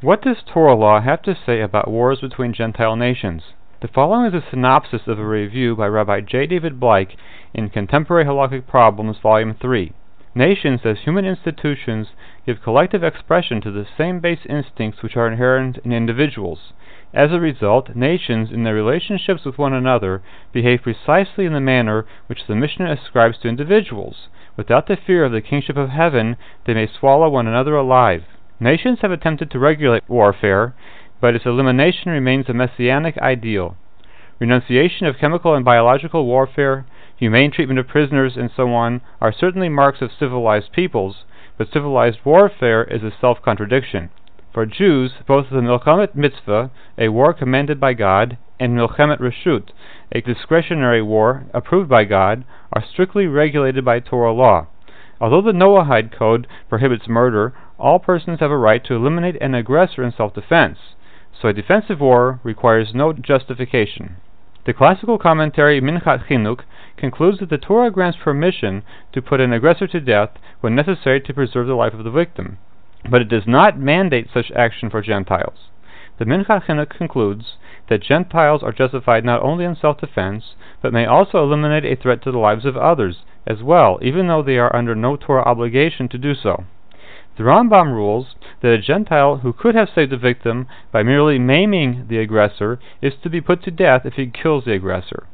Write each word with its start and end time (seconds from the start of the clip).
What 0.00 0.22
does 0.22 0.44
Torah 0.46 0.76
law 0.76 1.00
have 1.00 1.22
to 1.22 1.34
say 1.34 1.60
about 1.60 1.90
wars 1.90 2.20
between 2.20 2.52
Gentile 2.52 2.94
nations? 2.94 3.42
The 3.82 3.88
following 3.88 4.26
is 4.26 4.34
a 4.34 4.48
synopsis 4.48 5.08
of 5.08 5.18
a 5.18 5.26
review 5.26 5.74
by 5.74 5.88
Rabbi 5.88 6.20
J. 6.20 6.46
David 6.46 6.78
Bleich 6.78 7.16
in 7.52 7.68
Contemporary 7.68 8.24
Halakhic 8.24 8.68
Problems, 8.68 9.16
Volume 9.20 9.56
3. 9.60 9.92
Nations, 10.36 10.82
as 10.84 11.00
human 11.00 11.24
institutions, 11.24 12.10
give 12.46 12.62
collective 12.62 13.02
expression 13.02 13.60
to 13.60 13.72
the 13.72 13.88
same 13.98 14.20
base 14.20 14.46
instincts 14.48 15.02
which 15.02 15.16
are 15.16 15.26
inherent 15.26 15.78
in 15.78 15.90
individuals. 15.92 16.72
As 17.12 17.32
a 17.32 17.40
result, 17.40 17.96
nations, 17.96 18.52
in 18.52 18.62
their 18.62 18.76
relationships 18.76 19.44
with 19.44 19.58
one 19.58 19.72
another, 19.72 20.22
behave 20.52 20.82
precisely 20.82 21.44
in 21.44 21.54
the 21.54 21.60
manner 21.60 22.06
which 22.28 22.46
the 22.46 22.54
Mishnah 22.54 22.92
ascribes 22.92 23.38
to 23.38 23.48
individuals. 23.48 24.28
Without 24.56 24.86
the 24.86 24.96
fear 24.96 25.24
of 25.24 25.32
the 25.32 25.42
kingship 25.42 25.76
of 25.76 25.88
heaven, 25.88 26.36
they 26.66 26.74
may 26.74 26.86
swallow 26.86 27.28
one 27.28 27.48
another 27.48 27.74
alive. 27.74 28.22
Nations 28.60 28.98
have 29.02 29.12
attempted 29.12 29.52
to 29.52 29.58
regulate 29.58 30.02
warfare, 30.08 30.74
but 31.20 31.34
its 31.34 31.46
elimination 31.46 32.10
remains 32.10 32.48
a 32.48 32.52
messianic 32.52 33.16
ideal. 33.18 33.76
Renunciation 34.40 35.06
of 35.06 35.18
chemical 35.18 35.54
and 35.54 35.64
biological 35.64 36.24
warfare, 36.26 36.84
humane 37.16 37.52
treatment 37.52 37.78
of 37.78 37.86
prisoners, 37.86 38.36
and 38.36 38.50
so 38.56 38.72
on, 38.74 39.00
are 39.20 39.32
certainly 39.32 39.68
marks 39.68 40.02
of 40.02 40.10
civilized 40.12 40.72
peoples, 40.72 41.24
but 41.56 41.70
civilized 41.72 42.18
warfare 42.24 42.82
is 42.84 43.04
a 43.04 43.12
self 43.20 43.40
contradiction. 43.42 44.10
For 44.52 44.66
Jews, 44.66 45.12
both 45.26 45.50
the 45.50 45.60
Milchemet 45.60 46.16
Mitzvah, 46.16 46.72
a 46.98 47.10
war 47.10 47.32
commanded 47.32 47.78
by 47.78 47.94
God, 47.94 48.38
and 48.58 48.76
Milchemet 48.76 49.20
Reshut, 49.20 49.70
a 50.10 50.20
discretionary 50.20 51.02
war 51.02 51.46
approved 51.54 51.88
by 51.88 52.02
God, 52.04 52.44
are 52.72 52.84
strictly 52.84 53.26
regulated 53.26 53.84
by 53.84 54.00
Torah 54.00 54.32
law. 54.32 54.66
Although 55.20 55.42
the 55.42 55.52
Noahide 55.52 56.16
Code 56.16 56.46
prohibits 56.68 57.08
murder, 57.08 57.52
all 57.78 58.00
persons 58.00 58.40
have 58.40 58.50
a 58.50 58.56
right 58.56 58.84
to 58.84 58.94
eliminate 58.94 59.40
an 59.40 59.54
aggressor 59.54 60.02
in 60.02 60.12
self 60.12 60.34
defense, 60.34 60.78
so 61.40 61.48
a 61.48 61.52
defensive 61.52 62.00
war 62.00 62.40
requires 62.42 62.92
no 62.92 63.12
justification. 63.12 64.16
The 64.66 64.74
classical 64.74 65.16
commentary 65.16 65.80
Minchat 65.80 66.26
Chinuch 66.26 66.62
concludes 66.96 67.38
that 67.38 67.50
the 67.50 67.56
Torah 67.56 67.90
grants 67.90 68.18
permission 68.22 68.82
to 69.12 69.22
put 69.22 69.40
an 69.40 69.52
aggressor 69.52 69.86
to 69.86 70.00
death 70.00 70.30
when 70.60 70.74
necessary 70.74 71.20
to 71.20 71.32
preserve 71.32 71.68
the 71.68 71.74
life 71.74 71.94
of 71.94 72.02
the 72.02 72.10
victim, 72.10 72.58
but 73.08 73.22
it 73.22 73.28
does 73.28 73.46
not 73.46 73.78
mandate 73.78 74.28
such 74.34 74.50
action 74.56 74.90
for 74.90 75.00
Gentiles. 75.00 75.70
The 76.18 76.24
Minchat 76.24 76.64
Chinuch 76.64 76.90
concludes 76.90 77.56
that 77.88 78.02
Gentiles 78.02 78.64
are 78.64 78.72
justified 78.72 79.24
not 79.24 79.40
only 79.40 79.64
in 79.64 79.76
self-defense, 79.76 80.56
but 80.82 80.92
may 80.92 81.06
also 81.06 81.42
eliminate 81.44 81.84
a 81.84 81.94
threat 81.94 82.22
to 82.22 82.32
the 82.32 82.38
lives 82.38 82.64
of 82.64 82.76
others 82.76 83.18
as 83.46 83.62
well, 83.62 84.00
even 84.02 84.26
though 84.26 84.42
they 84.42 84.58
are 84.58 84.74
under 84.74 84.96
no 84.96 85.16
Torah 85.16 85.44
obligation 85.44 86.08
to 86.08 86.18
do 86.18 86.34
so. 86.34 86.64
The 87.38 87.44
Rambam 87.44 87.92
rules 87.92 88.34
that 88.62 88.72
a 88.72 88.78
Gentile 88.78 89.36
who 89.36 89.52
could 89.52 89.76
have 89.76 89.90
saved 89.94 90.10
the 90.10 90.16
victim 90.16 90.66
by 90.90 91.04
merely 91.04 91.38
maiming 91.38 92.06
the 92.08 92.18
aggressor 92.18 92.80
is 93.00 93.14
to 93.22 93.30
be 93.30 93.40
put 93.40 93.62
to 93.62 93.70
death 93.70 94.04
if 94.04 94.14
he 94.14 94.26
kills 94.26 94.64
the 94.64 94.72
aggressor. 94.72 95.28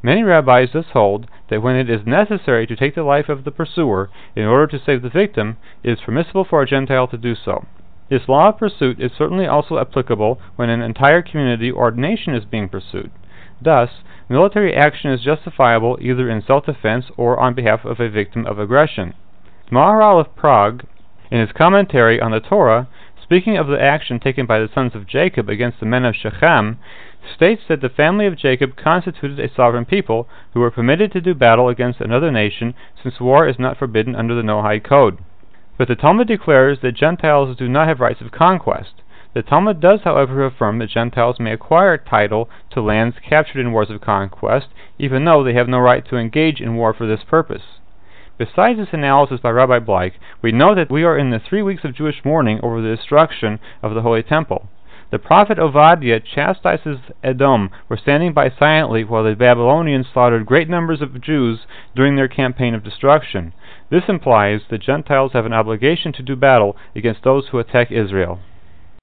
Many 0.00 0.22
rabbis 0.22 0.70
thus 0.72 0.84
hold 0.92 1.26
that 1.50 1.60
when 1.60 1.74
it 1.74 1.90
is 1.90 2.06
necessary 2.06 2.64
to 2.68 2.76
take 2.76 2.94
the 2.94 3.02
life 3.02 3.28
of 3.28 3.42
the 3.42 3.50
pursuer 3.50 4.08
in 4.36 4.44
order 4.44 4.68
to 4.68 4.84
save 4.84 5.02
the 5.02 5.08
victim, 5.08 5.56
it 5.82 5.90
is 5.90 6.00
permissible 6.00 6.44
for 6.44 6.62
a 6.62 6.66
Gentile 6.66 7.08
to 7.08 7.18
do 7.18 7.34
so. 7.34 7.66
This 8.08 8.28
law 8.28 8.50
of 8.50 8.58
pursuit 8.58 9.00
is 9.00 9.10
certainly 9.18 9.46
also 9.46 9.78
applicable 9.78 10.40
when 10.54 10.70
an 10.70 10.80
entire 10.80 11.22
community 11.22 11.72
or 11.72 11.90
nation 11.90 12.36
is 12.36 12.44
being 12.44 12.68
pursued. 12.68 13.10
Thus, 13.60 13.90
military 14.28 14.76
action 14.76 15.10
is 15.10 15.22
justifiable 15.22 15.98
either 16.00 16.30
in 16.30 16.40
self-defense 16.40 17.06
or 17.16 17.36
on 17.40 17.54
behalf 17.54 17.84
of 17.84 17.98
a 17.98 18.08
victim 18.08 18.46
of 18.46 18.60
aggression. 18.60 19.14
Maharal 19.72 20.20
of 20.20 20.36
Prague 20.36 20.84
in 21.30 21.40
his 21.40 21.52
commentary 21.52 22.20
on 22.20 22.30
the 22.30 22.40
Torah, 22.40 22.88
speaking 23.22 23.56
of 23.56 23.66
the 23.66 23.80
action 23.80 24.18
taken 24.18 24.46
by 24.46 24.58
the 24.58 24.68
sons 24.72 24.94
of 24.94 25.06
Jacob 25.06 25.48
against 25.48 25.80
the 25.80 25.86
men 25.86 26.04
of 26.04 26.14
Shechem, 26.14 26.78
states 27.34 27.62
that 27.68 27.80
the 27.80 27.88
family 27.88 28.26
of 28.26 28.38
Jacob 28.38 28.76
constituted 28.76 29.38
a 29.38 29.54
sovereign 29.54 29.84
people 29.84 30.28
who 30.54 30.60
were 30.60 30.70
permitted 30.70 31.12
to 31.12 31.20
do 31.20 31.34
battle 31.34 31.68
against 31.68 32.00
another 32.00 32.30
nation, 32.30 32.74
since 33.02 33.20
war 33.20 33.46
is 33.46 33.58
not 33.58 33.76
forbidden 33.76 34.16
under 34.16 34.34
the 34.34 34.42
Noahide 34.42 34.84
Code. 34.84 35.18
But 35.76 35.88
the 35.88 35.94
Talmud 35.94 36.26
declares 36.26 36.78
that 36.80 36.96
Gentiles 36.96 37.56
do 37.56 37.68
not 37.68 37.86
have 37.86 38.00
rights 38.00 38.20
of 38.20 38.32
conquest. 38.32 39.02
The 39.34 39.42
Talmud 39.42 39.80
does, 39.80 40.00
however, 40.04 40.44
affirm 40.44 40.78
that 40.78 40.88
Gentiles 40.88 41.38
may 41.38 41.52
acquire 41.52 41.98
title 41.98 42.48
to 42.70 42.80
lands 42.80 43.16
captured 43.22 43.60
in 43.60 43.72
wars 43.72 43.90
of 43.90 44.00
conquest, 44.00 44.68
even 44.98 45.24
though 45.24 45.44
they 45.44 45.52
have 45.52 45.68
no 45.68 45.78
right 45.78 46.04
to 46.08 46.16
engage 46.16 46.60
in 46.60 46.76
war 46.76 46.94
for 46.94 47.06
this 47.06 47.22
purpose. 47.24 47.62
Besides 48.38 48.78
this 48.78 48.92
analysis 48.92 49.40
by 49.40 49.50
Rabbi 49.50 49.80
Bleich, 49.80 50.12
we 50.42 50.52
know 50.52 50.72
that 50.72 50.92
we 50.92 51.02
are 51.02 51.18
in 51.18 51.30
the 51.30 51.40
three 51.40 51.60
weeks 51.60 51.84
of 51.84 51.92
Jewish 51.92 52.24
mourning 52.24 52.60
over 52.62 52.80
the 52.80 52.94
destruction 52.94 53.58
of 53.82 53.94
the 53.94 54.02
Holy 54.02 54.22
Temple. 54.22 54.68
The 55.10 55.18
prophet 55.18 55.58
Obadiah 55.58 56.20
chastises 56.20 56.98
Edom 57.24 57.70
for 57.88 57.96
standing 57.96 58.32
by 58.32 58.50
silently 58.50 59.02
while 59.02 59.24
the 59.24 59.34
Babylonians 59.34 60.06
slaughtered 60.12 60.46
great 60.46 60.68
numbers 60.68 61.02
of 61.02 61.20
Jews 61.20 61.66
during 61.96 62.14
their 62.14 62.28
campaign 62.28 62.74
of 62.74 62.84
destruction. 62.84 63.54
This 63.90 64.04
implies 64.06 64.60
that 64.70 64.82
Gentiles 64.82 65.32
have 65.32 65.46
an 65.46 65.52
obligation 65.52 66.12
to 66.12 66.22
do 66.22 66.36
battle 66.36 66.76
against 66.94 67.24
those 67.24 67.48
who 67.48 67.58
attack 67.58 67.90
Israel. 67.90 68.38